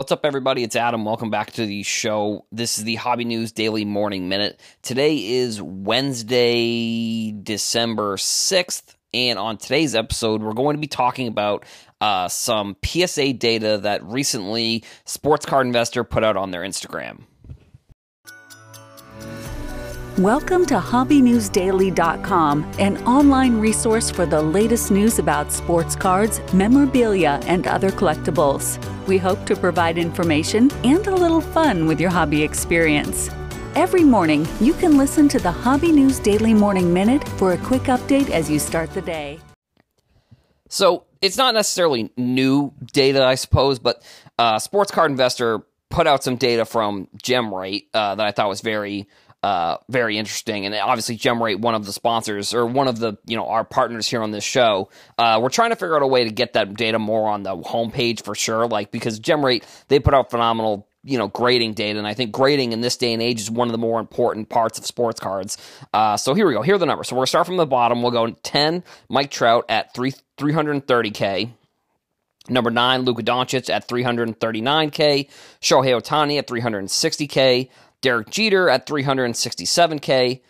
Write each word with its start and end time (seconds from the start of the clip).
What's 0.00 0.12
up, 0.12 0.24
everybody? 0.24 0.62
It's 0.62 0.76
Adam. 0.76 1.04
Welcome 1.04 1.28
back 1.28 1.52
to 1.52 1.66
the 1.66 1.82
show. 1.82 2.46
This 2.50 2.78
is 2.78 2.84
the 2.84 2.94
Hobby 2.94 3.26
News 3.26 3.52
Daily 3.52 3.84
Morning 3.84 4.30
Minute. 4.30 4.58
Today 4.80 5.18
is 5.32 5.60
Wednesday, 5.60 7.32
December 7.32 8.16
6th. 8.16 8.94
And 9.12 9.38
on 9.38 9.58
today's 9.58 9.94
episode, 9.94 10.40
we're 10.40 10.54
going 10.54 10.74
to 10.74 10.80
be 10.80 10.86
talking 10.86 11.28
about 11.28 11.66
uh, 12.00 12.28
some 12.28 12.78
PSA 12.82 13.34
data 13.34 13.76
that 13.82 14.02
recently 14.02 14.84
Sports 15.04 15.44
Card 15.44 15.66
Investor 15.66 16.02
put 16.02 16.24
out 16.24 16.38
on 16.38 16.50
their 16.50 16.62
Instagram. 16.62 17.24
Welcome 20.20 20.66
to 20.66 20.74
HobbyNewsDaily.com, 20.74 22.72
an 22.78 22.98
online 23.06 23.58
resource 23.58 24.10
for 24.10 24.26
the 24.26 24.42
latest 24.42 24.90
news 24.90 25.18
about 25.18 25.50
sports 25.50 25.96
cards, 25.96 26.42
memorabilia, 26.52 27.40
and 27.44 27.66
other 27.66 27.88
collectibles. 27.88 28.78
We 29.06 29.16
hope 29.16 29.46
to 29.46 29.56
provide 29.56 29.96
information 29.96 30.70
and 30.84 31.06
a 31.06 31.14
little 31.14 31.40
fun 31.40 31.86
with 31.86 31.98
your 31.98 32.10
hobby 32.10 32.42
experience. 32.42 33.30
Every 33.74 34.04
morning, 34.04 34.46
you 34.60 34.74
can 34.74 34.98
listen 34.98 35.26
to 35.28 35.38
the 35.38 35.50
Hobby 35.50 35.90
News 35.90 36.18
Daily 36.18 36.52
Morning 36.52 36.92
Minute 36.92 37.26
for 37.38 37.54
a 37.54 37.56
quick 37.56 37.84
update 37.84 38.28
as 38.28 38.50
you 38.50 38.58
start 38.58 38.92
the 38.92 39.00
day. 39.00 39.40
So, 40.68 41.06
it's 41.22 41.38
not 41.38 41.54
necessarily 41.54 42.12
new 42.18 42.74
data, 42.92 43.24
I 43.24 43.36
suppose, 43.36 43.78
but 43.78 44.02
uh, 44.38 44.58
Sports 44.58 44.90
Card 44.90 45.10
Investor 45.10 45.62
put 45.88 46.06
out 46.06 46.22
some 46.22 46.36
data 46.36 46.66
from 46.66 47.08
GemRate 47.16 47.86
uh, 47.94 48.16
that 48.16 48.26
I 48.26 48.32
thought 48.32 48.50
was 48.50 48.60
very 48.60 49.08
uh, 49.42 49.76
very 49.88 50.18
interesting. 50.18 50.66
And 50.66 50.74
obviously, 50.74 51.16
GemRate, 51.16 51.60
one 51.60 51.74
of 51.74 51.86
the 51.86 51.92
sponsors 51.92 52.54
or 52.54 52.66
one 52.66 52.88
of 52.88 52.98
the 52.98 53.16
you 53.26 53.36
know 53.36 53.46
our 53.46 53.64
partners 53.64 54.08
here 54.08 54.22
on 54.22 54.30
this 54.30 54.44
show, 54.44 54.90
uh, 55.18 55.38
we're 55.42 55.48
trying 55.48 55.70
to 55.70 55.76
figure 55.76 55.96
out 55.96 56.02
a 56.02 56.06
way 56.06 56.24
to 56.24 56.30
get 56.30 56.54
that 56.54 56.74
data 56.74 56.98
more 56.98 57.28
on 57.28 57.42
the 57.42 57.56
homepage 57.56 58.24
for 58.24 58.34
sure. 58.34 58.66
Like 58.66 58.90
because 58.90 59.20
GemRate, 59.20 59.64
they 59.88 59.98
put 59.98 60.14
out 60.14 60.30
phenomenal 60.30 60.86
you 61.02 61.16
know 61.16 61.28
grading 61.28 61.72
data 61.72 61.98
and 61.98 62.06
i 62.06 62.12
think 62.12 62.30
grading 62.30 62.72
in 62.72 62.82
this 62.82 62.98
day 62.98 63.14
and 63.14 63.22
age 63.22 63.40
is 63.40 63.50
one 63.50 63.68
of 63.68 63.72
the 63.72 63.78
more 63.78 64.00
important 64.00 64.50
parts 64.50 64.78
of 64.78 64.84
sports 64.84 65.18
cards 65.18 65.56
uh, 65.94 66.14
so 66.14 66.34
here 66.34 66.46
we 66.46 66.52
go 66.52 66.60
here 66.60 66.74
are 66.74 66.78
the 66.78 66.84
numbers 66.84 67.08
so 67.08 67.16
we're 67.16 67.22
to 67.22 67.26
start 67.26 67.46
from 67.46 67.56
the 67.56 67.64
bottom 67.64 68.02
we'll 68.02 68.10
go 68.10 68.28
10 68.28 68.84
mike 69.08 69.30
trout 69.30 69.64
at 69.70 69.94
3 69.94 70.12
330k 70.36 71.52
Number 72.48 72.70
nine, 72.70 73.02
Luka 73.02 73.22
Doncic 73.22 73.70
at 73.70 73.86
339K. 73.86 75.28
Shohei 75.60 76.00
Ohtani 76.00 76.38
at 76.38 76.48
360K. 76.48 77.68
Derek 78.02 78.30
Jeter 78.30 78.68
at 78.68 78.86
367K. 78.86 80.40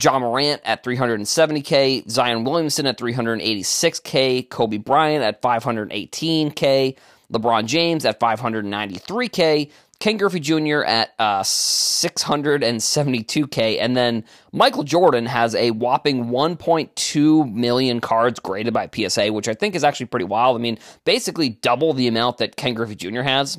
Ja 0.00 0.18
Morant 0.18 0.60
at 0.64 0.82
370K. 0.82 2.08
Zion 2.08 2.44
Williamson 2.44 2.86
at 2.86 2.98
386K. 2.98 4.48
Kobe 4.48 4.78
Bryant 4.78 5.22
at 5.22 5.42
518K. 5.42 6.96
LeBron 7.32 7.66
James 7.66 8.04
at 8.04 8.20
593K. 8.20 9.70
Ken 10.02 10.16
Griffey 10.16 10.40
Jr. 10.40 10.82
at 10.82 11.14
uh, 11.20 11.42
672K. 11.42 13.78
And 13.80 13.96
then 13.96 14.24
Michael 14.52 14.82
Jordan 14.82 15.26
has 15.26 15.54
a 15.54 15.70
whopping 15.70 16.24
1.2 16.26 17.52
million 17.52 18.00
cards 18.00 18.40
graded 18.40 18.74
by 18.74 18.90
PSA, 18.92 19.32
which 19.32 19.46
I 19.46 19.54
think 19.54 19.76
is 19.76 19.84
actually 19.84 20.06
pretty 20.06 20.24
wild. 20.24 20.56
I 20.56 20.60
mean, 20.60 20.80
basically 21.04 21.50
double 21.50 21.92
the 21.92 22.08
amount 22.08 22.38
that 22.38 22.56
Ken 22.56 22.74
Griffey 22.74 22.96
Jr. 22.96 23.22
has. 23.22 23.58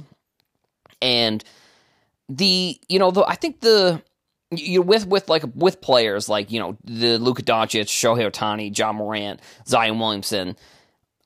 And 1.02 1.42
the 2.30 2.80
you 2.88 3.00
know 3.00 3.12
the 3.12 3.24
I 3.26 3.36
think 3.36 3.62
the 3.62 4.02
you 4.52 4.82
with 4.82 5.08
with 5.08 5.30
like 5.30 5.44
with 5.56 5.82
players 5.82 6.30
like 6.30 6.52
you 6.52 6.60
know 6.60 6.78
the 6.84 7.18
Luka 7.18 7.44
Doncic, 7.44 7.86
Shohei 7.86 8.30
Ohtani, 8.30 8.76
Ja 8.78 8.94
Morant, 8.94 9.40
Zion 9.68 10.00
Williamson. 10.00 10.56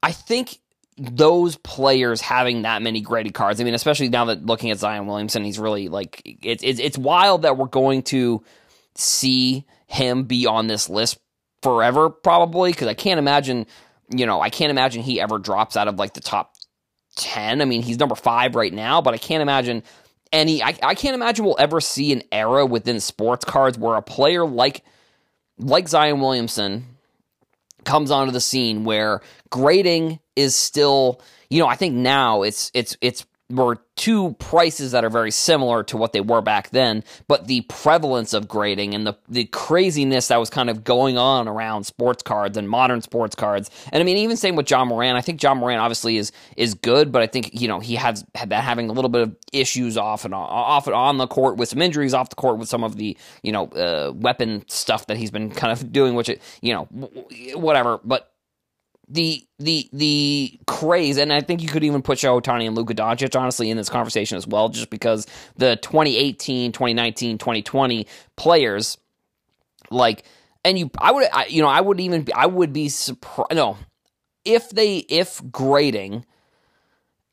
I 0.03 0.11
think 0.11 0.59
those 0.97 1.57
players 1.57 2.21
having 2.21 2.63
that 2.63 2.81
many 2.81 3.01
graded 3.01 3.33
cards. 3.33 3.61
I 3.61 3.63
mean, 3.63 3.73
especially 3.73 4.09
now 4.09 4.25
that 4.25 4.45
looking 4.45 4.71
at 4.71 4.79
Zion 4.79 5.07
Williamson, 5.07 5.43
he's 5.43 5.59
really 5.59 5.89
like 5.89 6.21
it's 6.25 6.63
it's, 6.63 6.79
it's 6.79 6.97
wild 6.97 7.43
that 7.43 7.57
we're 7.57 7.67
going 7.67 8.03
to 8.03 8.43
see 8.95 9.65
him 9.87 10.23
be 10.23 10.47
on 10.47 10.67
this 10.67 10.89
list 10.89 11.19
forever, 11.61 12.09
probably 12.09 12.71
because 12.71 12.87
I 12.87 12.93
can't 12.93 13.19
imagine. 13.19 13.65
You 14.09 14.25
know, 14.25 14.39
I 14.39 14.49
can't 14.49 14.71
imagine 14.71 15.03
he 15.03 15.19
ever 15.19 15.37
drops 15.37 15.75
out 15.75 15.89
of 15.89 15.99
like 15.99 16.13
the 16.13 16.21
top 16.21 16.55
10. 17.17 17.61
I 17.61 17.65
mean, 17.65 17.81
he's 17.81 17.99
number 17.99 18.15
five 18.15 18.55
right 18.55 18.71
now, 18.71 19.01
but 19.01 19.13
I 19.13 19.17
can't 19.17 19.41
imagine 19.41 19.83
any 20.31 20.61
I, 20.63 20.77
I 20.83 20.95
can't 20.95 21.15
imagine 21.15 21.45
we'll 21.45 21.55
ever 21.59 21.81
see 21.81 22.11
an 22.11 22.23
era 22.31 22.65
within 22.65 22.99
sports 22.99 23.45
cards 23.45 23.77
where 23.77 23.95
a 23.95 24.01
player 24.01 24.45
like 24.45 24.83
like 25.57 25.87
Zion 25.87 26.19
Williamson 26.19 26.85
comes 27.83 28.11
onto 28.11 28.31
the 28.31 28.41
scene 28.41 28.83
where 28.83 29.21
grading 29.49 30.19
is 30.35 30.55
still 30.55 31.21
you 31.49 31.59
know 31.59 31.67
I 31.67 31.75
think 31.75 31.95
now 31.95 32.43
it's 32.43 32.71
it's 32.73 32.97
it's 33.01 33.25
were 33.49 33.79
two 33.97 34.33
prices 34.33 34.91
that 34.91 35.03
are 35.03 35.09
very 35.09 35.31
similar 35.31 35.83
to 35.83 35.97
what 35.97 36.13
they 36.13 36.21
were 36.21 36.41
back 36.41 36.69
then, 36.69 37.03
but 37.27 37.47
the 37.47 37.61
prevalence 37.61 38.33
of 38.33 38.47
grading 38.47 38.93
and 38.93 39.05
the, 39.05 39.17
the 39.27 39.45
craziness 39.45 40.29
that 40.29 40.37
was 40.37 40.49
kind 40.49 40.69
of 40.69 40.83
going 40.83 41.17
on 41.17 41.47
around 41.47 41.83
sports 41.83 42.23
cards 42.23 42.57
and 42.57 42.69
modern 42.69 43.01
sports 43.01 43.35
cards. 43.35 43.69
And 43.91 43.99
I 43.99 44.05
mean, 44.05 44.17
even 44.17 44.37
same 44.37 44.55
with 44.55 44.69
Ja 44.69 44.85
Morant. 44.85 45.17
I 45.17 45.21
think 45.21 45.41
Ja 45.41 45.53
Morant 45.53 45.81
obviously 45.81 46.17
is 46.17 46.31
is 46.55 46.75
good, 46.75 47.11
but 47.11 47.21
I 47.21 47.27
think, 47.27 47.49
you 47.59 47.67
know, 47.67 47.79
he 47.79 47.95
has 47.95 48.23
had 48.35 48.49
been 48.49 48.61
having 48.61 48.89
a 48.89 48.93
little 48.93 49.09
bit 49.09 49.23
of 49.23 49.35
issues 49.51 49.97
off 49.97 50.23
and 50.23 50.33
on, 50.33 50.47
off 50.47 50.87
and 50.87 50.95
on 50.95 51.17
the 51.17 51.27
court 51.27 51.57
with 51.57 51.69
some 51.69 51.81
injuries 51.81 52.13
off 52.13 52.29
the 52.29 52.35
court 52.35 52.59
with 52.59 52.69
some 52.69 52.83
of 52.83 52.95
the, 52.97 53.17
you 53.41 53.51
know, 53.51 53.65
uh, 53.69 54.13
weapon 54.15 54.63
stuff 54.67 55.07
that 55.07 55.17
he's 55.17 55.31
been 55.31 55.49
kind 55.49 55.73
of 55.73 55.91
doing, 55.91 56.13
which, 56.13 56.29
it, 56.29 56.41
you 56.61 56.73
know, 56.73 56.83
whatever. 57.55 57.99
But 58.03 58.31
the 59.07 59.45
the 59.59 59.89
the 59.93 60.59
craze, 60.67 61.17
and 61.17 61.31
I 61.31 61.41
think 61.41 61.61
you 61.61 61.69
could 61.69 61.83
even 61.83 62.01
put 62.01 62.19
Ohtani 62.19 62.67
and 62.67 62.75
Luka 62.75 62.93
Doncic 62.93 63.39
honestly 63.39 63.69
in 63.69 63.77
this 63.77 63.89
conversation 63.89 64.37
as 64.37 64.45
well, 64.45 64.69
just 64.69 64.89
because 64.89 65.27
the 65.55 65.77
2018, 65.77 66.71
2019, 66.71 67.37
2020 67.37 68.07
players, 68.35 68.97
like, 69.89 70.23
and 70.65 70.77
you, 70.77 70.91
I 70.97 71.11
would, 71.11 71.27
I, 71.31 71.45
you 71.45 71.61
know, 71.61 71.69
I 71.69 71.79
would 71.79 71.99
even, 71.99 72.23
be, 72.23 72.33
I 72.33 72.45
would 72.45 72.73
be 72.73 72.89
surprised. 72.89 73.53
No, 73.53 73.77
if 74.43 74.69
they, 74.71 74.97
if 74.97 75.41
grading 75.51 76.25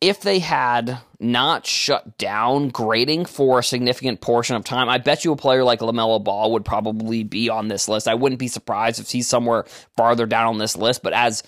if 0.04 0.20
they 0.20 0.38
had 0.38 0.98
not 1.18 1.66
shut 1.66 2.18
down 2.18 2.68
grading 2.68 3.24
for 3.24 3.60
a 3.60 3.64
significant 3.64 4.20
portion 4.20 4.54
of 4.54 4.62
time, 4.62 4.86
I 4.86 4.98
bet 4.98 5.24
you 5.24 5.32
a 5.32 5.36
player 5.36 5.64
like 5.64 5.80
LaMelo 5.80 6.22
Ball 6.22 6.52
would 6.52 6.64
probably 6.66 7.22
be 7.22 7.48
on 7.48 7.68
this 7.68 7.88
list. 7.88 8.06
I 8.06 8.12
wouldn't 8.12 8.38
be 8.38 8.48
surprised 8.48 9.00
if 9.00 9.10
he's 9.10 9.26
somewhere 9.26 9.64
farther 9.96 10.26
down 10.26 10.48
on 10.48 10.58
this 10.58 10.76
list, 10.76 11.02
but 11.02 11.14
as 11.14 11.42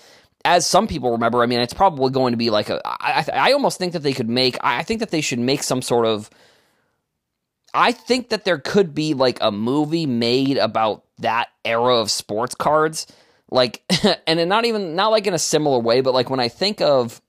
as 0.47 0.65
some 0.65 0.87
people 0.87 1.11
remember, 1.11 1.43
I 1.43 1.45
mean, 1.45 1.59
it's 1.59 1.73
probably 1.73 2.09
going 2.09 2.31
to 2.31 2.37
be 2.37 2.49
like 2.49 2.69
a. 2.69 2.81
I, 2.85 3.25
I 3.33 3.51
almost 3.51 3.77
think 3.77 3.91
that 3.93 4.01
they 4.01 4.13
could 4.13 4.29
make. 4.29 4.57
I 4.61 4.81
think 4.81 5.01
that 5.01 5.11
they 5.11 5.19
should 5.19 5.39
make 5.39 5.61
some 5.61 5.81
sort 5.81 6.05
of. 6.05 6.29
I 7.73 7.91
think 7.91 8.29
that 8.29 8.45
there 8.45 8.57
could 8.57 8.95
be 8.95 9.13
like 9.13 9.39
a 9.41 9.51
movie 9.51 10.05
made 10.05 10.57
about 10.57 11.03
that 11.19 11.49
era 11.65 11.97
of 11.97 12.09
sports 12.09 12.55
cards, 12.55 13.07
like, 13.51 13.83
and 14.27 14.47
not 14.47 14.63
even 14.63 14.95
not 14.95 15.09
like 15.09 15.27
in 15.27 15.33
a 15.33 15.39
similar 15.39 15.79
way, 15.79 15.99
but 15.99 16.13
like 16.13 16.29
when 16.29 16.39
I 16.39 16.47
think 16.47 16.79
of 16.79 17.21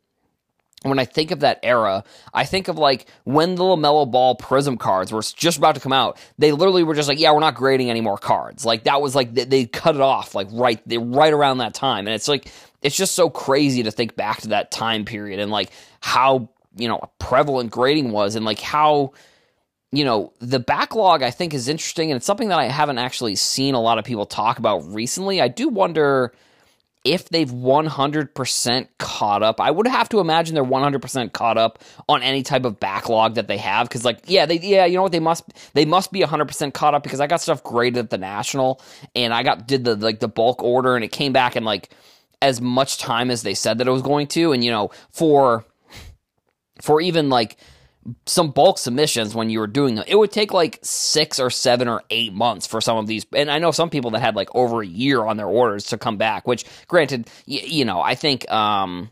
when 0.85 1.01
I 1.01 1.05
think 1.05 1.33
of 1.33 1.41
that 1.41 1.59
era, 1.65 2.05
I 2.33 2.45
think 2.45 2.69
of 2.69 2.79
like 2.79 3.07
when 3.25 3.57
the 3.57 3.65
LaMelo 3.65 4.09
Ball 4.09 4.37
Prism 4.37 4.77
cards 4.77 5.13
were 5.13 5.23
just 5.23 5.59
about 5.59 5.75
to 5.75 5.81
come 5.81 5.93
out. 5.93 6.19
They 6.39 6.53
literally 6.53 6.85
were 6.85 6.95
just 6.95 7.09
like, 7.09 7.19
yeah, 7.19 7.33
we're 7.33 7.41
not 7.41 7.57
grading 7.57 7.91
any 7.91 8.01
more 8.01 8.17
cards. 8.17 8.65
Like 8.65 8.85
that 8.85 9.03
was 9.03 9.17
like 9.17 9.35
they, 9.35 9.45
they 9.45 9.67
cut 9.67 9.97
it 9.97 10.01
off 10.01 10.37
like 10.37 10.47
right 10.53 10.81
they, 10.87 10.99
right 10.99 11.33
around 11.33 11.59
that 11.59 11.75
time, 11.75 12.07
and 12.07 12.15
it's 12.15 12.29
like 12.29 12.53
it's 12.83 12.97
just 12.97 13.15
so 13.15 13.31
crazy 13.31 13.83
to 13.83 13.91
think 13.91 14.17
back 14.17 14.41
to 14.43 14.49
that 14.49 14.71
time 14.71 15.05
period 15.05 15.41
and 15.41 15.51
like 15.51 15.71
how 16.01 16.49
you 16.77 16.89
know 16.89 17.01
prevalent 17.19 17.71
grading 17.71 18.13
was 18.13 18.35
and 18.35 18.45
like 18.45 18.61
how 18.61 19.13
you 19.91 20.05
know 20.05 20.33
the 20.41 20.61
backlog 20.61 21.23
I 21.23 21.31
think 21.31 21.55
is 21.55 21.69
interesting 21.69 22.11
and 22.11 22.17
it's 22.17 22.27
something 22.27 22.49
that 22.49 22.59
I 22.59 22.67
haven't 22.67 22.99
actually 22.99 23.37
seen 23.37 23.75
a 23.75 23.81
lot 23.81 23.99
of 23.99 24.05
people 24.05 24.27
talk 24.27 24.59
about 24.59 24.81
recently. 24.93 25.41
I 25.41 25.49
do 25.49 25.69
wonder 25.69 26.33
if 27.05 27.29
they've 27.29 27.51
100% 27.51 28.89
caught 28.99 29.43
up. 29.43 29.61
I 29.61 29.71
would 29.71 29.87
have 29.87 30.09
to 30.11 30.21
imagine 30.21 30.55
they're 30.55 30.65
100% 30.65 31.33
caught 31.33 31.57
up 31.57 31.79
on 32.09 32.23
any 32.23 32.43
type 32.43 32.65
of 32.65 32.81
backlog 32.81 33.37
that 33.37 33.49
they 33.49 33.57
have 33.57 33.89
cuz 33.89 34.05
like 34.05 34.21
yeah, 34.27 34.47
they 34.47 34.59
yeah, 34.59 34.85
you 34.85 34.97
know 34.97 35.03
what 35.03 35.13
they 35.13 35.21
must 35.21 35.45
they 35.75 35.85
must 35.85 36.13
be 36.13 36.21
100% 36.21 36.75
caught 36.75 36.95
up 36.95 37.03
because 37.03 37.21
I 37.21 37.27
got 37.27 37.41
stuff 37.41 37.65
graded 37.65 37.99
at 37.99 38.11
the 38.11 38.19
national 38.19 38.81
and 39.17 39.33
I 39.33 39.43
got 39.43 39.67
did 39.67 39.85
the 39.85 39.97
like 39.97 40.21
the 40.21 40.29
bulk 40.29 40.63
order 40.63 40.97
and 40.97 41.05
it 41.05 41.13
came 41.13 41.33
back 41.33 41.57
and 41.57 41.65
like 41.65 41.91
as 42.41 42.61
much 42.61 42.99
time 42.99 43.31
as 43.31 43.43
they 43.43 43.55
said 43.55 43.79
that 43.79 43.89
it 43.89 43.93
was 43.93 44.03
going 44.03 44.27
to 44.29 44.53
and 44.53 44.63
you 44.65 44.71
know, 44.71 44.91
for 45.11 45.65
for 46.81 47.01
even 47.01 47.29
like 47.29 47.57
some 48.27 48.51
bulk 48.51 48.79
submissions 48.79 49.35
when 49.35 49.51
you 49.51 49.59
were 49.59 49.67
doing 49.67 49.97
them. 49.97 50.05
It 50.07 50.17
would 50.17 50.31
take 50.31 50.53
like 50.53 50.79
six 50.83 51.39
or 51.39 51.51
seven 51.51 51.89
or 51.89 52.03
eight 52.11 52.33
months 52.33 52.67
for 52.67 52.81
some 52.81 52.97
of 52.97 53.07
these. 53.07 53.27
And 53.35 53.51
I 53.51 53.59
know 53.59 53.71
some 53.71 53.91
people 53.91 54.13
that 54.13 54.21
had 54.21 54.37
like 54.37 54.49
over 54.55 54.81
a 54.81 54.87
year 54.87 55.23
on 55.25 55.37
their 55.37 55.47
orders 55.47 55.87
to 55.87 55.99
come 55.99 56.17
back, 56.17 56.47
which 56.47 56.65
granted, 56.87 57.29
y- 57.47 57.63
you 57.65 57.85
know, 57.85 58.01
I 58.01 58.15
think 58.15 58.51
um, 58.51 59.11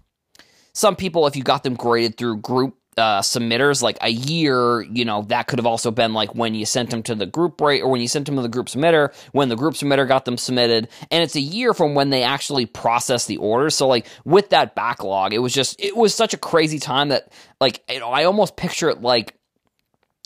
some 0.73 0.97
people, 0.97 1.27
if 1.27 1.37
you 1.37 1.43
got 1.43 1.63
them 1.63 1.75
graded 1.75 2.17
through 2.17 2.39
group 2.39 2.77
uh, 2.97 3.21
submitters 3.21 3.83
like 3.83 3.99
a 4.01 4.09
year 4.09 4.83
you 4.83 5.05
know 5.05 5.23
that 5.23 5.47
could 5.47 5.59
have 5.59 5.67
also 5.67 5.91
been 5.91 6.15
like 6.15 6.35
when 6.35 6.55
you 6.55 6.65
sent 6.65 6.91
them 6.91 7.03
to 7.03 7.15
the 7.15 7.27
group 7.27 7.61
rate 7.61 7.83
or 7.83 7.91
when 7.91 8.01
you 8.01 8.09
sent 8.09 8.27
them 8.27 8.37
to 8.37 8.43
the 8.43 8.49
group 8.49 8.67
submitter 8.67 9.15
when 9.33 9.49
the 9.49 9.57
group 9.57 9.75
submitter 9.75 10.09
got 10.09 10.25
them 10.25 10.39
submitted. 10.39 10.89
And 11.11 11.23
it's 11.23 11.37
a 11.37 11.41
year 11.41 11.75
from 11.75 11.95
when 11.95 12.11
they 12.11 12.23
actually 12.23 12.67
process 12.67 13.27
the 13.27 13.37
orders 13.37 13.75
so 13.75 13.87
like 13.87 14.07
with 14.25 14.51
that 14.51 14.75
backlog 14.75 15.35
it 15.35 15.39
was 15.39 15.53
just 15.53 15.81
it 15.81 15.97
was 15.97 16.15
such 16.15 16.35
a 16.35 16.39
crazy 16.39 16.79
time 16.79 17.11
that 17.11 17.33
like 17.61 17.83
know, 18.01 18.11
i 18.11 18.25
almost 18.25 18.57
picture 18.57 18.89
it 18.89 19.03
like 19.03 19.35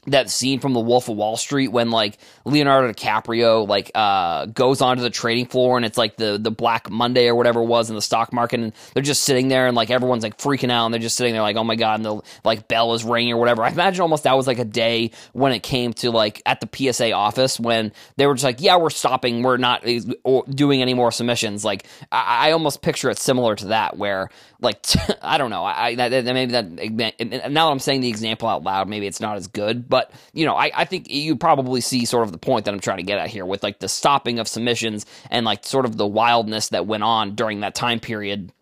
that 0.07 0.31
scene 0.31 0.61
from 0.61 0.73
the 0.73 0.81
Wolf 0.81 1.09
of 1.09 1.17
Wall 1.17 1.37
Street 1.37 1.69
when 1.69 1.91
like 1.91 2.19
Leonardo 2.45 2.93
DiCaprio 2.93 3.69
like 3.69 3.91
uh 3.95 4.47
goes 4.47 4.81
onto 4.81 5.03
the 5.03 5.11
trading 5.11 5.47
floor 5.47 5.77
and 5.77 5.85
it's 5.85 5.99
like 5.99 6.17
the 6.17 6.39
the 6.39 6.51
Black 6.51 6.91
Monday 6.91 7.29
or 7.29 7.35
whatever 7.35 7.61
it 7.61 7.67
was 7.67 7.91
in 7.91 7.97
the 7.97 8.03
stock 8.03 8.33
market 8.33 8.61
and 8.61 8.73
they're 8.95 9.03
just 9.03 9.25
sitting 9.25 9.49
there 9.49 9.67
and 9.67 9.77
like 9.77 9.91
everyone's 9.91 10.23
like 10.23 10.39
freaking 10.39 10.71
out 10.71 10.87
and 10.87 10.95
they're 10.95 11.01
just 11.01 11.17
sitting 11.17 11.35
there 11.35 11.43
like 11.43 11.57
oh 11.57 11.65
my 11.65 11.77
god 11.77 11.97
and 11.97 12.05
the 12.05 12.21
like 12.45 12.67
bell 12.67 12.95
is 12.95 13.05
ringing 13.05 13.35
or 13.35 13.37
whatever. 13.37 13.63
I 13.63 13.71
imagine 13.71 14.01
almost 14.01 14.25
that 14.25 14.37
was 14.37 14.47
like 14.47 14.59
a 14.59 14.65
day 14.65 15.11
when 15.33 15.53
it 15.53 15.63
came 15.63 15.93
to 15.95 16.11
like 16.11 16.41
at 16.47 16.61
the 16.61 16.93
PSA 16.93 17.13
office 17.13 17.61
when 17.61 17.93
they 18.17 18.27
were 18.27 18.35
just 18.35 18.45
like 18.45 18.61
yeah 18.61 18.77
we're 18.77 18.91
stopping 18.91 19.43
we're 19.43 19.59
not 19.59 19.87
uh, 19.87 20.41
doing 20.49 20.81
any 20.81 20.95
more 20.95 21.13
submissions. 21.13 21.65
Like 21.65 21.87
I, 22.11 22.49
I 22.49 22.53
almost 22.53 22.81
picture 22.81 23.11
it 23.11 23.19
similar 23.19 23.55
to 23.57 23.67
that 23.69 23.99
where 23.99 24.31
like 24.61 24.85
I 25.23 25.39
don't 25.39 25.51
know 25.51 25.65
I, 25.65 25.95
that, 25.95 26.09
that 26.11 26.25
maybe 26.25 26.53
that 26.53 27.51
now 27.51 27.67
that 27.67 27.73
I'm 27.73 27.79
saying 27.79 28.01
the 28.01 28.09
example 28.09 28.49
out 28.49 28.63
loud 28.63 28.89
maybe 28.89 29.07
it's 29.07 29.21
not 29.21 29.37
as 29.37 29.47
good 29.47 29.89
but 29.89 30.13
you 30.33 30.47
know, 30.47 30.55
I, 30.55 30.71
I 30.75 30.85
think 30.85 31.11
you 31.11 31.37
probably 31.37 31.81
see 31.81 32.05
sort 32.05 32.25
of 32.25 32.33
the 32.33 32.39
point 32.39 32.65
that 32.65 32.75
I'm 32.75 32.81
trying 32.81 32.99
to 32.99 33.03
get 33.03 33.19
at 33.19 33.29
here 33.29 33.45
with 33.45 33.63
like 33.63 33.81
the 33.81 33.89
stopping 33.89 34.39
of 34.39 34.49
submissions 34.49 35.07
and 35.31 35.45
like 35.45 35.65
sort 35.65 35.85
of 35.85 35.97
the 35.97 36.07
wildness 36.07 36.69
that 36.69 36.87
went 36.87 37.03
on 37.03 37.35
during 37.35 37.61
that 37.61 37.75
time 37.75 38.01
period. 38.01 38.53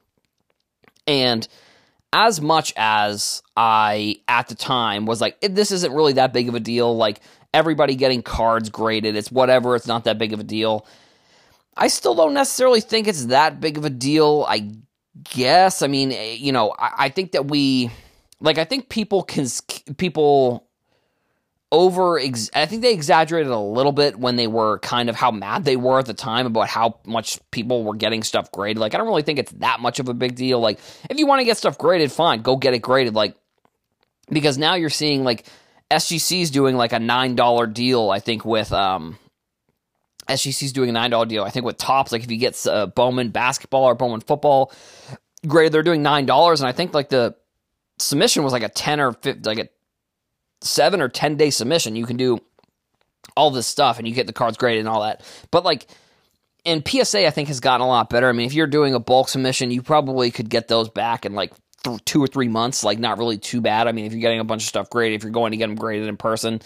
And 1.06 1.46
as 2.12 2.40
much 2.40 2.72
as 2.76 3.42
I 3.56 4.16
at 4.26 4.48
the 4.48 4.54
time 4.54 5.06
was 5.06 5.20
like, 5.20 5.40
this 5.40 5.70
isn't 5.70 5.92
really 5.92 6.14
that 6.14 6.32
big 6.32 6.48
of 6.48 6.54
a 6.54 6.60
deal, 6.60 6.96
like 6.96 7.20
everybody 7.52 7.94
getting 7.94 8.22
cards 8.22 8.70
graded, 8.70 9.16
it's 9.16 9.30
whatever, 9.30 9.76
it's 9.76 9.86
not 9.86 10.04
that 10.04 10.18
big 10.18 10.32
of 10.32 10.40
a 10.40 10.44
deal. 10.44 10.86
I 11.76 11.88
still 11.88 12.14
don't 12.14 12.34
necessarily 12.34 12.80
think 12.80 13.06
it's 13.06 13.26
that 13.26 13.60
big 13.60 13.78
of 13.78 13.84
a 13.84 13.90
deal. 13.90 14.44
I 14.48 14.72
guess. 15.24 15.82
I 15.82 15.86
mean, 15.86 16.12
eh, 16.12 16.32
you 16.32 16.52
know, 16.52 16.74
I, 16.78 16.92
I 16.98 17.08
think 17.08 17.32
that 17.32 17.46
we, 17.48 17.90
like, 18.40 18.58
I 18.58 18.64
think 18.64 18.88
people 18.88 19.22
can, 19.22 19.46
people 19.96 20.68
over 21.70 22.18
I 22.18 22.30
think 22.30 22.80
they 22.80 22.94
exaggerated 22.94 23.52
a 23.52 23.58
little 23.58 23.92
bit 23.92 24.18
when 24.18 24.36
they 24.36 24.46
were 24.46 24.78
kind 24.78 25.10
of 25.10 25.16
how 25.16 25.30
mad 25.30 25.64
they 25.64 25.76
were 25.76 25.98
at 25.98 26.06
the 26.06 26.14
time 26.14 26.46
about 26.46 26.68
how 26.68 26.98
much 27.04 27.38
people 27.50 27.84
were 27.84 27.94
getting 27.94 28.22
stuff 28.22 28.50
graded. 28.50 28.78
Like 28.78 28.94
I 28.94 28.98
don't 28.98 29.06
really 29.06 29.22
think 29.22 29.38
it's 29.38 29.52
that 29.52 29.80
much 29.80 29.98
of 30.00 30.08
a 30.08 30.14
big 30.14 30.34
deal. 30.34 30.60
Like 30.60 30.78
if 31.10 31.18
you 31.18 31.26
want 31.26 31.40
to 31.40 31.44
get 31.44 31.58
stuff 31.58 31.76
graded, 31.76 32.10
fine, 32.10 32.40
go 32.40 32.56
get 32.56 32.72
it 32.72 32.78
graded. 32.78 33.14
Like 33.14 33.36
because 34.30 34.56
now 34.56 34.74
you're 34.74 34.88
seeing 34.88 35.24
like 35.24 35.46
SGC's 35.90 36.50
doing 36.50 36.76
like 36.76 36.94
a 36.94 36.98
nine 36.98 37.34
dollar 37.34 37.66
deal. 37.66 38.10
I 38.10 38.20
think 38.20 38.46
with 38.46 38.72
um 38.72 39.18
SGC's 40.28 40.72
doing 40.72 40.90
a 40.90 40.92
nine 40.92 41.10
dollar 41.10 41.26
deal. 41.26 41.44
I 41.44 41.50
think 41.50 41.64
with 41.64 41.78
Topps, 41.78 42.12
like 42.12 42.22
if 42.22 42.30
you 42.30 42.38
get 42.38 42.66
uh, 42.66 42.86
Bowman 42.86 43.30
basketball 43.30 43.84
or 43.84 43.94
Bowman 43.94 44.20
football 44.20 44.72
graded, 45.46 45.72
they're 45.72 45.82
doing 45.82 46.02
nine 46.02 46.26
dollars, 46.26 46.60
and 46.60 46.68
I 46.68 46.72
think 46.72 46.94
like 46.94 47.08
the 47.08 47.34
submission 47.98 48.44
was 48.44 48.52
like 48.52 48.62
a 48.62 48.68
ten 48.68 49.00
or 49.00 49.12
50, 49.12 49.48
like 49.48 49.58
a 49.58 49.68
seven 50.60 51.00
or 51.00 51.08
10 51.08 51.36
day 51.36 51.50
submission. 51.50 51.96
You 51.96 52.06
can 52.06 52.16
do 52.16 52.38
all 53.36 53.50
this 53.50 53.66
stuff 53.66 53.98
and 53.98 54.08
you 54.08 54.14
get 54.14 54.26
the 54.26 54.32
cards 54.32 54.56
graded 54.56 54.80
and 54.80 54.88
all 54.88 55.02
that. 55.02 55.22
But 55.50 55.64
like, 55.64 55.86
and 56.64 56.86
PSA, 56.86 57.26
I 57.26 57.30
think, 57.30 57.48
has 57.48 57.60
gotten 57.60 57.84
a 57.84 57.88
lot 57.88 58.10
better. 58.10 58.28
I 58.28 58.32
mean, 58.32 58.46
if 58.46 58.54
you're 58.54 58.66
doing 58.66 58.94
a 58.94 59.00
bulk 59.00 59.28
submission, 59.28 59.70
you 59.70 59.82
probably 59.82 60.30
could 60.30 60.50
get 60.50 60.68
those 60.68 60.88
back 60.88 61.24
in 61.24 61.34
like 61.34 61.52
th- 61.84 62.04
two 62.04 62.22
or 62.22 62.26
three 62.26 62.48
months. 62.48 62.84
Like, 62.84 62.98
not 62.98 63.18
really 63.18 63.38
too 63.38 63.60
bad. 63.60 63.86
I 63.86 63.92
mean, 63.92 64.04
if 64.04 64.12
you're 64.12 64.20
getting 64.20 64.40
a 64.40 64.44
bunch 64.44 64.64
of 64.64 64.68
stuff 64.68 64.90
graded, 64.90 65.16
if 65.16 65.22
you're 65.22 65.32
going 65.32 65.52
to 65.52 65.56
get 65.56 65.68
them 65.68 65.76
graded 65.76 66.08
in 66.08 66.16
person, 66.16 66.60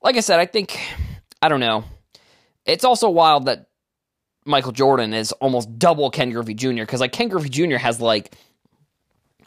like 0.00 0.16
I 0.16 0.20
said, 0.20 0.38
I 0.38 0.46
think, 0.46 0.78
I 1.42 1.48
don't 1.48 1.60
know. 1.60 1.84
It's 2.66 2.84
also 2.84 3.08
wild 3.10 3.46
that 3.46 3.66
Michael 4.44 4.72
Jordan 4.72 5.14
is 5.14 5.32
almost 5.32 5.78
double 5.78 6.10
Ken 6.10 6.30
Griffey 6.30 6.54
Jr. 6.54 6.82
because 6.82 7.00
like 7.00 7.12
Ken 7.12 7.28
Griffey 7.28 7.48
Jr. 7.48 7.76
has 7.76 8.00
like 8.00 8.34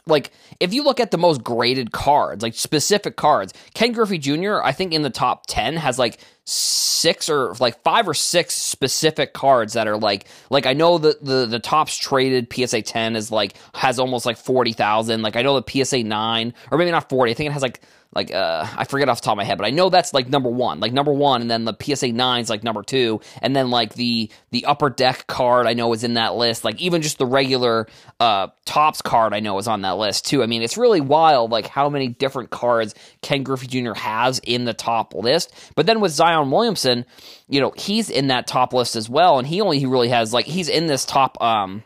like 0.06 0.30
if 0.60 0.72
you 0.72 0.84
look 0.84 1.00
at 1.00 1.10
the 1.10 1.18
most 1.18 1.42
graded 1.42 1.92
cards, 1.92 2.42
like 2.42 2.54
specific 2.54 3.16
cards, 3.16 3.52
Ken 3.74 3.92
Griffey 3.92 4.18
Jr. 4.18 4.62
I 4.62 4.72
think 4.72 4.92
in 4.92 5.02
the 5.02 5.10
top 5.10 5.46
ten 5.46 5.76
has 5.76 5.98
like 5.98 6.18
six 6.44 7.28
or 7.28 7.54
like 7.58 7.82
five 7.82 8.08
or 8.08 8.14
six 8.14 8.54
specific 8.54 9.32
cards 9.32 9.72
that 9.72 9.88
are 9.88 9.96
like 9.96 10.26
like 10.48 10.64
I 10.64 10.74
know 10.74 10.98
the 10.98 11.18
the 11.20 11.46
the 11.46 11.58
Topps 11.58 11.96
traded 11.96 12.52
PSA 12.52 12.82
ten 12.82 13.16
is 13.16 13.32
like 13.32 13.54
has 13.74 13.98
almost 13.98 14.26
like 14.26 14.36
forty 14.36 14.72
thousand. 14.72 15.22
Like 15.22 15.36
I 15.36 15.42
know 15.42 15.58
the 15.60 15.84
PSA 15.84 16.04
nine 16.04 16.54
or 16.70 16.78
maybe 16.78 16.92
not 16.92 17.08
forty. 17.08 17.32
I 17.32 17.34
think 17.34 17.50
it 17.50 17.52
has 17.52 17.62
like 17.62 17.80
like 18.14 18.32
uh 18.32 18.66
I 18.76 18.84
forget 18.84 19.08
off 19.08 19.20
the 19.20 19.26
top 19.26 19.32
of 19.32 19.38
my 19.38 19.44
head, 19.44 19.58
but 19.58 19.66
I 19.66 19.70
know 19.70 19.90
that's 19.90 20.14
like 20.14 20.28
number 20.28 20.48
one, 20.48 20.80
like 20.80 20.92
number 20.92 21.12
one, 21.12 21.42
and 21.42 21.50
then 21.50 21.64
the 21.64 21.76
PSA 21.78 22.12
nine's 22.12 22.48
like 22.48 22.64
number 22.64 22.82
two, 22.82 23.20
and 23.42 23.54
then 23.54 23.70
like 23.70 23.94
the 23.94 24.30
the 24.50 24.64
upper 24.64 24.90
deck 24.90 25.26
card 25.26 25.66
I 25.66 25.74
know 25.74 25.92
is 25.92 26.04
in 26.04 26.14
that 26.14 26.34
list. 26.34 26.64
Like 26.64 26.80
even 26.80 27.02
just 27.02 27.18
the 27.18 27.26
regular 27.26 27.86
uh 28.20 28.48
Topps 28.64 29.02
card 29.02 29.34
I 29.34 29.40
know 29.40 29.58
is 29.58 29.68
on 29.68 29.82
that 29.82 29.96
list 29.96 30.26
too. 30.26 30.42
I 30.42 30.46
mean, 30.46 30.62
it's 30.62 30.76
really 30.76 31.00
wild 31.00 31.50
like 31.50 31.66
how 31.66 31.88
many 31.88 32.08
different 32.08 32.50
cards 32.50 32.94
Ken 33.22 33.42
Griffey 33.42 33.66
Jr. 33.66 33.94
has 33.94 34.38
in 34.40 34.64
the 34.64 34.74
top 34.74 35.14
list. 35.14 35.52
But 35.74 35.86
then 35.86 36.00
with 36.00 36.12
Zion 36.12 36.50
Williamson, 36.50 37.04
you 37.48 37.60
know, 37.60 37.72
he's 37.76 38.10
in 38.10 38.28
that 38.28 38.46
top 38.46 38.72
list 38.72 38.96
as 38.96 39.08
well, 39.08 39.38
and 39.38 39.46
he 39.46 39.60
only 39.60 39.78
he 39.78 39.86
really 39.86 40.08
has 40.08 40.32
like 40.32 40.46
he's 40.46 40.68
in 40.68 40.86
this 40.86 41.04
top 41.04 41.40
um 41.42 41.82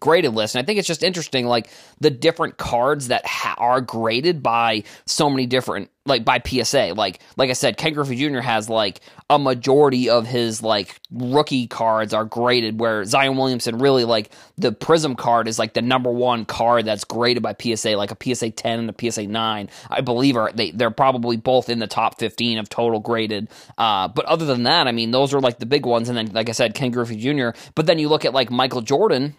graded 0.00 0.34
list. 0.34 0.54
And 0.54 0.62
I 0.62 0.66
think 0.66 0.78
it's 0.78 0.88
just 0.88 1.02
interesting, 1.02 1.46
like 1.46 1.68
the 2.00 2.10
different 2.10 2.56
cards 2.56 3.08
that 3.08 3.24
ha- 3.26 3.54
are 3.58 3.80
graded 3.80 4.42
by 4.42 4.84
so 5.06 5.30
many 5.30 5.46
different, 5.46 5.90
like 6.06 6.24
by 6.24 6.40
PSA. 6.44 6.94
Like, 6.96 7.20
like 7.36 7.50
I 7.50 7.52
said, 7.52 7.76
Ken 7.76 7.92
Griffey 7.92 8.16
Jr. 8.16 8.40
has 8.40 8.68
like 8.68 9.00
a 9.28 9.38
majority 9.38 10.10
of 10.10 10.26
his 10.26 10.62
like 10.62 10.98
rookie 11.10 11.66
cards 11.66 12.12
are 12.12 12.24
graded, 12.24 12.80
where 12.80 13.04
Zion 13.04 13.36
Williamson 13.36 13.78
really 13.78 14.04
like 14.04 14.32
the 14.58 14.72
Prism 14.72 15.14
card 15.14 15.46
is 15.46 15.58
like 15.58 15.74
the 15.74 15.82
number 15.82 16.10
one 16.10 16.44
card 16.44 16.84
that's 16.84 17.04
graded 17.04 17.42
by 17.42 17.54
PSA, 17.54 17.96
like 17.96 18.10
a 18.10 18.34
PSA 18.34 18.50
10 18.50 18.78
and 18.80 18.90
a 18.90 19.10
PSA 19.10 19.26
9. 19.26 19.70
I 19.88 20.00
believe 20.00 20.36
are 20.36 20.50
they 20.52 20.70
they're 20.72 20.90
probably 20.90 21.36
both 21.36 21.68
in 21.68 21.78
the 21.78 21.86
top 21.86 22.18
15 22.18 22.58
of 22.58 22.68
total 22.68 23.00
graded. 23.00 23.48
Uh, 23.78 24.08
but 24.08 24.24
other 24.24 24.46
than 24.46 24.64
that, 24.64 24.88
I 24.88 24.92
mean, 24.92 25.10
those 25.10 25.34
are 25.34 25.40
like 25.40 25.58
the 25.58 25.66
big 25.66 25.86
ones. 25.86 26.08
And 26.08 26.16
then, 26.16 26.32
like 26.32 26.48
I 26.48 26.52
said, 26.52 26.74
Ken 26.74 26.90
Griffey 26.90 27.16
Jr. 27.16 27.50
But 27.74 27.86
then 27.86 27.98
you 27.98 28.08
look 28.08 28.24
at 28.24 28.34
like 28.34 28.50
Michael 28.50 28.82
Jordan 28.82 29.34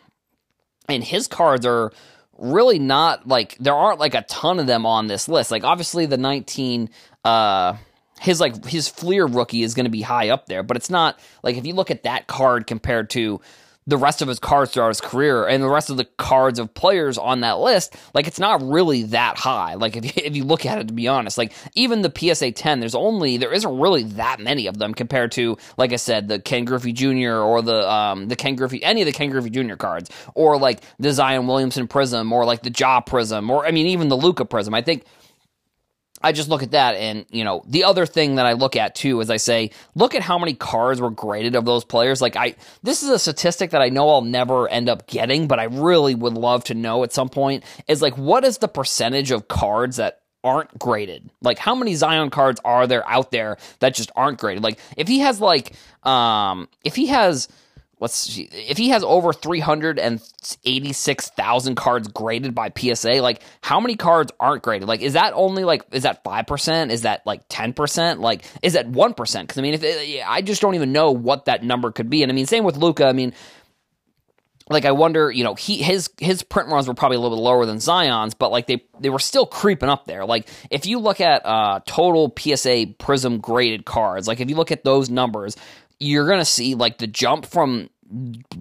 and 0.95 1.03
his 1.03 1.27
cards 1.27 1.65
are 1.65 1.91
really 2.37 2.79
not 2.79 3.27
like 3.27 3.57
there 3.59 3.75
aren't 3.75 3.99
like 3.99 4.15
a 4.15 4.23
ton 4.23 4.59
of 4.59 4.67
them 4.67 4.85
on 4.85 5.07
this 5.07 5.27
list. 5.27 5.51
Like 5.51 5.63
obviously 5.63 6.05
the 6.05 6.17
19 6.17 6.89
uh 7.23 7.75
his 8.19 8.39
like 8.39 8.65
his 8.65 8.87
Fleer 8.87 9.25
rookie 9.25 9.63
is 9.63 9.73
going 9.73 9.85
to 9.85 9.91
be 9.91 10.01
high 10.01 10.29
up 10.29 10.45
there, 10.45 10.63
but 10.63 10.77
it's 10.77 10.89
not 10.89 11.19
like 11.43 11.57
if 11.57 11.65
you 11.65 11.73
look 11.73 11.89
at 11.89 12.03
that 12.03 12.27
card 12.27 12.67
compared 12.67 13.09
to 13.11 13.41
the 13.87 13.97
rest 13.97 14.21
of 14.21 14.27
his 14.27 14.39
cards 14.39 14.71
throughout 14.71 14.89
his 14.89 15.01
career 15.01 15.47
and 15.47 15.63
the 15.63 15.69
rest 15.69 15.89
of 15.89 15.97
the 15.97 16.05
cards 16.17 16.59
of 16.59 16.73
players 16.73 17.17
on 17.17 17.41
that 17.41 17.57
list, 17.57 17.95
like 18.13 18.27
it's 18.27 18.39
not 18.39 18.61
really 18.61 19.03
that 19.03 19.37
high. 19.39 19.73
Like 19.73 19.95
if 19.97 20.05
you, 20.05 20.11
if 20.23 20.35
you 20.35 20.43
look 20.43 20.65
at 20.65 20.77
it, 20.77 20.87
to 20.87 20.93
be 20.93 21.07
honest, 21.07 21.37
like 21.37 21.51
even 21.73 22.01
the 22.01 22.13
PSA 22.15 22.51
10, 22.51 22.79
there's 22.79 22.95
only, 22.95 23.37
there 23.37 23.51
isn't 23.51 23.79
really 23.79 24.03
that 24.03 24.39
many 24.39 24.67
of 24.67 24.77
them 24.77 24.93
compared 24.93 25.31
to, 25.33 25.57
like 25.77 25.93
I 25.93 25.97
said, 25.97 26.27
the 26.27 26.39
Ken 26.39 26.65
Griffey 26.65 26.93
Jr. 26.93 27.33
or 27.33 27.61
the, 27.61 27.89
um, 27.89 28.27
the 28.27 28.35
Ken 28.35 28.55
Griffey, 28.55 28.83
any 28.83 29.01
of 29.01 29.07
the 29.07 29.11
Ken 29.11 29.29
Griffey 29.29 29.49
Jr. 29.49 29.75
cards 29.75 30.09
or 30.35 30.57
like 30.57 30.81
the 30.99 31.11
Zion 31.11 31.47
Williamson 31.47 31.87
Prism 31.87 32.31
or 32.31 32.45
like 32.45 32.61
the 32.61 32.71
Ja 32.71 33.01
Prism 33.01 33.49
or, 33.49 33.65
I 33.65 33.71
mean, 33.71 33.87
even 33.87 34.09
the 34.09 34.17
Luka 34.17 34.45
Prism. 34.45 34.75
I 34.75 34.81
think 34.81 35.05
I 36.23 36.31
just 36.31 36.49
look 36.49 36.63
at 36.63 36.71
that 36.71 36.95
and, 36.95 37.25
you 37.29 37.43
know, 37.43 37.63
the 37.67 37.83
other 37.83 38.05
thing 38.05 38.35
that 38.35 38.45
I 38.45 38.53
look 38.53 38.75
at 38.75 38.95
too 38.95 39.19
is 39.21 39.29
I 39.29 39.37
say, 39.37 39.71
look 39.95 40.15
at 40.15 40.21
how 40.21 40.37
many 40.37 40.53
cards 40.53 41.01
were 41.01 41.09
graded 41.09 41.55
of 41.55 41.65
those 41.65 41.83
players. 41.83 42.21
Like 42.21 42.35
I 42.35 42.55
this 42.83 43.03
is 43.03 43.09
a 43.09 43.19
statistic 43.19 43.71
that 43.71 43.81
I 43.81 43.89
know 43.89 44.09
I'll 44.09 44.21
never 44.21 44.67
end 44.67 44.89
up 44.89 45.07
getting, 45.07 45.47
but 45.47 45.59
I 45.59 45.65
really 45.65 46.15
would 46.15 46.33
love 46.33 46.63
to 46.65 46.73
know 46.73 47.03
at 47.03 47.13
some 47.13 47.29
point 47.29 47.63
is 47.87 48.01
like 48.01 48.17
what 48.17 48.43
is 48.43 48.59
the 48.59 48.67
percentage 48.67 49.31
of 49.31 49.47
cards 49.47 49.97
that 49.97 50.21
aren't 50.43 50.77
graded? 50.77 51.29
Like 51.41 51.57
how 51.57 51.75
many 51.75 51.95
Zion 51.95 52.29
cards 52.29 52.59
are 52.65 52.87
there 52.87 53.07
out 53.07 53.31
there 53.31 53.57
that 53.79 53.93
just 53.95 54.11
aren't 54.15 54.39
graded? 54.39 54.63
Like 54.63 54.79
if 54.97 55.07
he 55.07 55.19
has 55.19 55.39
like 55.39 55.73
um 56.03 56.67
if 56.83 56.95
he 56.95 57.07
has 57.07 57.47
let's 58.01 58.15
see, 58.15 58.49
if 58.51 58.77
he 58.77 58.89
has 58.89 59.03
over 59.03 59.31
386,000 59.31 61.75
cards 61.75 62.07
graded 62.09 62.53
by 62.55 62.71
PSA, 62.75 63.21
like 63.21 63.43
how 63.61 63.79
many 63.79 63.95
cards 63.95 64.31
aren't 64.39 64.63
graded? 64.63 64.87
Like, 64.89 65.01
is 65.01 65.13
that 65.13 65.33
only 65.35 65.63
like, 65.63 65.83
is 65.91 66.01
that 66.03 66.23
5%? 66.23 66.89
Is 66.89 67.03
that 67.03 67.25
like 67.27 67.47
10%? 67.47 68.19
Like, 68.19 68.43
is 68.63 68.73
that 68.73 68.91
1%? 68.91 69.15
Cause 69.15 69.57
I 69.57 69.61
mean, 69.61 69.75
if 69.75 69.83
it, 69.83 70.27
I 70.27 70.41
just 70.41 70.61
don't 70.61 70.75
even 70.75 70.91
know 70.91 71.11
what 71.11 71.45
that 71.45 71.63
number 71.63 71.91
could 71.91 72.09
be. 72.09 72.23
And 72.23 72.31
I 72.31 72.35
mean, 72.35 72.47
same 72.47 72.63
with 72.63 72.75
Luka. 72.75 73.05
I 73.05 73.13
mean, 73.13 73.33
like 74.67 74.85
I 74.85 74.91
wonder, 74.91 75.29
you 75.29 75.43
know, 75.43 75.53
he 75.53 75.83
his 75.83 76.09
his 76.17 76.43
print 76.43 76.69
runs 76.69 76.87
were 76.87 76.93
probably 76.93 77.17
a 77.17 77.19
little 77.19 77.37
bit 77.37 77.43
lower 77.43 77.65
than 77.65 77.79
Zion's, 77.79 78.33
but 78.33 78.51
like 78.51 78.67
they 78.67 78.83
they 78.99 79.09
were 79.09 79.19
still 79.19 79.45
creeping 79.45 79.89
up 79.89 80.05
there. 80.05 80.25
Like 80.25 80.47
if 80.69 80.85
you 80.85 80.99
look 80.99 81.19
at 81.19 81.45
uh 81.45 81.81
total 81.85 82.33
PSA 82.37 82.95
Prism 82.97 83.39
graded 83.39 83.85
cards, 83.85 84.27
like 84.27 84.39
if 84.39 84.49
you 84.49 84.55
look 84.55 84.71
at 84.71 84.83
those 84.83 85.09
numbers, 85.09 85.57
you're 86.01 86.27
gonna 86.27 86.43
see 86.43 86.75
like 86.75 86.97
the 86.97 87.07
jump 87.07 87.45
from 87.45 87.89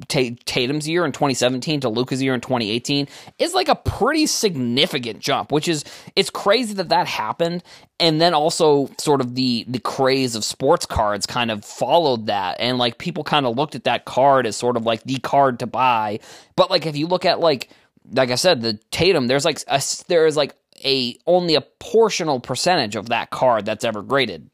Tatum's 0.06 0.88
year 0.88 1.04
in 1.04 1.10
2017 1.10 1.80
to 1.80 1.88
Luka's 1.88 2.22
year 2.22 2.34
in 2.34 2.40
2018 2.40 3.08
is 3.38 3.52
like 3.52 3.68
a 3.68 3.74
pretty 3.74 4.26
significant 4.26 5.18
jump, 5.18 5.50
which 5.50 5.66
is 5.66 5.84
it's 6.14 6.30
crazy 6.30 6.74
that 6.74 6.90
that 6.90 7.08
happened, 7.08 7.64
and 7.98 8.20
then 8.20 8.32
also 8.32 8.88
sort 8.98 9.20
of 9.20 9.34
the 9.34 9.64
the 9.66 9.80
craze 9.80 10.36
of 10.36 10.44
sports 10.44 10.86
cards 10.86 11.26
kind 11.26 11.50
of 11.50 11.64
followed 11.64 12.26
that, 12.26 12.58
and 12.60 12.78
like 12.78 12.98
people 12.98 13.24
kind 13.24 13.46
of 13.46 13.56
looked 13.56 13.74
at 13.74 13.84
that 13.84 14.04
card 14.04 14.46
as 14.46 14.54
sort 14.54 14.76
of 14.76 14.84
like 14.84 15.02
the 15.04 15.18
card 15.18 15.58
to 15.60 15.66
buy. 15.66 16.20
But 16.54 16.70
like 16.70 16.86
if 16.86 16.96
you 16.96 17.06
look 17.08 17.24
at 17.24 17.40
like 17.40 17.70
like 18.12 18.30
I 18.30 18.36
said, 18.36 18.60
the 18.60 18.74
Tatum, 18.90 19.26
there's 19.26 19.44
like 19.44 19.60
a, 19.66 19.82
there 20.06 20.26
is 20.26 20.36
like 20.36 20.54
a 20.84 21.16
only 21.26 21.56
a 21.56 21.64
portional 21.80 22.40
percentage 22.42 22.94
of 22.94 23.08
that 23.08 23.30
card 23.30 23.64
that's 23.64 23.84
ever 23.84 24.02
graded 24.02 24.48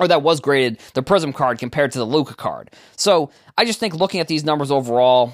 or 0.00 0.08
that 0.08 0.22
was 0.22 0.40
graded 0.40 0.80
the 0.94 1.02
Prism 1.02 1.32
card 1.32 1.58
compared 1.58 1.92
to 1.92 1.98
the 1.98 2.06
Luka 2.06 2.34
card. 2.34 2.70
So 2.96 3.30
I 3.56 3.64
just 3.64 3.78
think 3.78 3.94
looking 3.94 4.20
at 4.20 4.26
these 4.26 4.42
numbers 4.42 4.72
overall, 4.72 5.32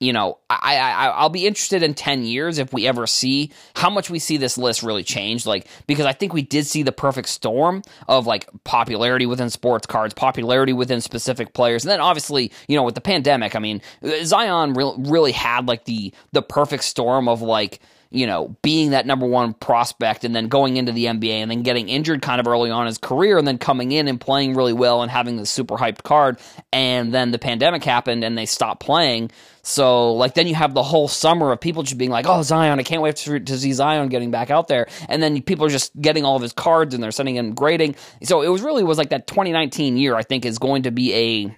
you 0.00 0.12
know, 0.12 0.38
I, 0.50 0.78
I 0.78 1.06
I'll 1.10 1.28
be 1.28 1.46
interested 1.46 1.84
in 1.84 1.94
ten 1.94 2.24
years 2.24 2.58
if 2.58 2.72
we 2.72 2.88
ever 2.88 3.06
see 3.06 3.52
how 3.74 3.88
much 3.88 4.10
we 4.10 4.18
see 4.18 4.36
this 4.36 4.58
list 4.58 4.82
really 4.82 5.04
change. 5.04 5.46
Like 5.46 5.68
because 5.86 6.06
I 6.06 6.12
think 6.12 6.32
we 6.32 6.42
did 6.42 6.66
see 6.66 6.82
the 6.82 6.90
perfect 6.90 7.28
storm 7.28 7.82
of 8.08 8.26
like 8.26 8.48
popularity 8.64 9.26
within 9.26 9.48
sports 9.48 9.86
cards, 9.86 10.12
popularity 10.12 10.72
within 10.72 11.00
specific 11.00 11.54
players, 11.54 11.84
and 11.84 11.90
then 11.92 12.00
obviously 12.00 12.50
you 12.66 12.76
know 12.76 12.82
with 12.82 12.96
the 12.96 13.00
pandemic, 13.00 13.54
I 13.54 13.60
mean 13.60 13.80
Zion 14.24 14.72
re- 14.72 14.94
really 14.98 15.32
had 15.32 15.68
like 15.68 15.84
the 15.84 16.12
the 16.32 16.42
perfect 16.42 16.82
storm 16.82 17.28
of 17.28 17.40
like 17.40 17.78
you 18.12 18.26
know, 18.26 18.54
being 18.62 18.90
that 18.90 19.06
number 19.06 19.26
one 19.26 19.54
prospect 19.54 20.24
and 20.24 20.36
then 20.36 20.48
going 20.48 20.76
into 20.76 20.92
the 20.92 21.06
NBA 21.06 21.32
and 21.32 21.50
then 21.50 21.62
getting 21.62 21.88
injured 21.88 22.20
kind 22.20 22.40
of 22.40 22.46
early 22.46 22.70
on 22.70 22.86
his 22.86 22.98
career 22.98 23.38
and 23.38 23.48
then 23.48 23.56
coming 23.56 23.90
in 23.90 24.06
and 24.06 24.20
playing 24.20 24.54
really 24.54 24.74
well 24.74 25.02
and 25.02 25.10
having 25.10 25.36
the 25.36 25.46
super 25.46 25.76
hyped 25.76 26.02
card. 26.02 26.38
And 26.72 27.12
then 27.12 27.30
the 27.30 27.38
pandemic 27.38 27.82
happened 27.82 28.22
and 28.22 28.36
they 28.36 28.44
stopped 28.44 28.82
playing. 28.82 29.30
So, 29.62 30.12
like, 30.12 30.34
then 30.34 30.46
you 30.46 30.54
have 30.54 30.74
the 30.74 30.82
whole 30.82 31.08
summer 31.08 31.52
of 31.52 31.60
people 31.60 31.84
just 31.84 31.96
being 31.96 32.10
like, 32.10 32.26
oh, 32.28 32.42
Zion, 32.42 32.78
I 32.78 32.82
can't 32.82 33.00
wait 33.00 33.16
to, 33.16 33.40
to 33.40 33.58
see 33.58 33.72
Zion 33.72 34.08
getting 34.08 34.30
back 34.30 34.50
out 34.50 34.68
there. 34.68 34.88
And 35.08 35.22
then 35.22 35.40
people 35.40 35.64
are 35.64 35.70
just 35.70 35.98
getting 36.00 36.24
all 36.24 36.36
of 36.36 36.42
his 36.42 36.52
cards 36.52 36.94
and 36.94 37.02
they're 37.02 37.12
sending 37.12 37.36
him 37.36 37.54
grading. 37.54 37.94
So, 38.24 38.42
it 38.42 38.48
was 38.48 38.60
really 38.60 38.82
was 38.82 38.98
like 38.98 39.10
that 39.10 39.26
2019 39.26 39.96
year, 39.96 40.16
I 40.16 40.22
think, 40.22 40.44
is 40.44 40.58
going 40.58 40.82
to 40.82 40.90
be 40.90 41.14
a 41.14 41.56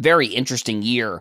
very 0.00 0.28
interesting 0.28 0.82
year 0.82 1.20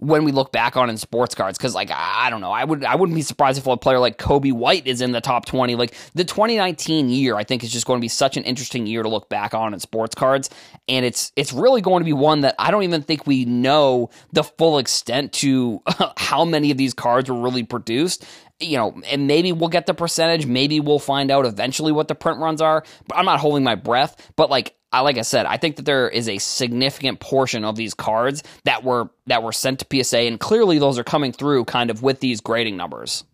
when 0.00 0.24
we 0.24 0.30
look 0.30 0.52
back 0.52 0.76
on 0.76 0.88
in 0.88 0.96
sports 0.96 1.34
cards 1.34 1.58
because 1.58 1.74
like 1.74 1.90
I 1.92 2.30
don't 2.30 2.40
know 2.40 2.52
I 2.52 2.62
would 2.62 2.84
I 2.84 2.94
wouldn't 2.94 3.16
be 3.16 3.22
surprised 3.22 3.58
if 3.58 3.66
a 3.66 3.76
player 3.76 3.98
like 3.98 4.16
Coby 4.16 4.52
White 4.52 4.86
is 4.86 5.00
in 5.00 5.10
the 5.10 5.20
top 5.20 5.44
20 5.44 5.74
like 5.74 5.92
the 6.14 6.24
2019 6.24 7.08
year 7.08 7.34
I 7.34 7.42
think 7.42 7.64
is 7.64 7.72
just 7.72 7.84
going 7.84 7.98
to 7.98 8.00
be 8.00 8.08
such 8.08 8.36
an 8.36 8.44
interesting 8.44 8.86
year 8.86 9.02
to 9.02 9.08
look 9.08 9.28
back 9.28 9.54
on 9.54 9.74
in 9.74 9.80
sports 9.80 10.14
cards 10.14 10.50
and 10.88 11.04
it's 11.04 11.32
it's 11.34 11.52
really 11.52 11.80
going 11.80 12.00
to 12.00 12.04
be 12.04 12.12
one 12.12 12.42
that 12.42 12.54
I 12.60 12.70
don't 12.70 12.84
even 12.84 13.02
think 13.02 13.26
we 13.26 13.44
know 13.44 14.10
the 14.32 14.44
full 14.44 14.78
extent 14.78 15.32
to 15.34 15.82
how 16.16 16.44
many 16.44 16.70
of 16.70 16.78
these 16.78 16.94
cards 16.94 17.28
were 17.28 17.40
really 17.40 17.64
produced 17.64 18.24
you 18.60 18.76
know, 18.76 19.00
and 19.06 19.26
maybe 19.26 19.52
we'll 19.52 19.68
get 19.68 19.86
the 19.86 19.94
percentage. 19.94 20.46
Maybe 20.46 20.80
we'll 20.80 20.98
find 20.98 21.30
out 21.30 21.46
eventually 21.46 21.92
what 21.92 22.08
the 22.08 22.14
print 22.14 22.38
runs 22.38 22.60
are. 22.60 22.84
But 23.06 23.18
I'm 23.18 23.24
not 23.24 23.40
holding 23.40 23.64
my 23.64 23.74
breath. 23.74 24.32
But 24.36 24.50
like 24.50 24.74
I 24.92 25.00
like 25.00 25.18
I 25.18 25.22
said, 25.22 25.46
I 25.46 25.56
think 25.58 25.76
that 25.76 25.84
there 25.84 26.08
is 26.08 26.28
a 26.28 26.38
significant 26.38 27.20
portion 27.20 27.64
of 27.64 27.76
these 27.76 27.94
cards 27.94 28.42
that 28.64 28.84
were 28.84 29.10
that 29.26 29.42
were 29.42 29.52
sent 29.52 29.80
to 29.80 30.04
PSA, 30.04 30.20
and 30.20 30.40
clearly 30.40 30.78
those 30.78 30.98
are 30.98 31.04
coming 31.04 31.32
through 31.32 31.66
kind 31.66 31.90
of 31.90 32.02
with 32.02 32.20
these 32.20 32.40
grading 32.40 32.76
numbers. 32.76 33.24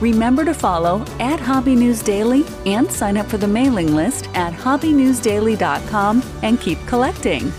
Remember 0.00 0.44
to 0.44 0.54
follow 0.54 1.04
at 1.18 1.40
Hobby 1.40 1.74
News 1.74 2.02
Daily 2.02 2.44
and 2.66 2.90
sign 2.90 3.16
up 3.16 3.26
for 3.26 3.38
the 3.38 3.48
mailing 3.48 3.94
list 3.94 4.28
at 4.34 4.52
hobbynewsdaily.com 4.52 6.22
and 6.42 6.60
keep 6.60 6.78
collecting. 6.86 7.52